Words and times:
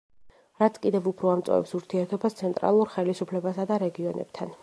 რაც 0.61 0.79
კიდევ 0.85 1.09
უფრო 1.11 1.29
ამწვავებს 1.33 1.75
ურთიერთობას 1.81 2.39
ცენტრალურ 2.41 2.91
ხელისუფლებასა 2.97 3.67
და 3.73 3.81
რეგიონებთან. 3.87 4.57